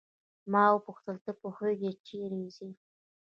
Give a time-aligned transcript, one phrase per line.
[0.51, 2.69] ما وپوښتل ته پوهیږې چې چیرې ځې.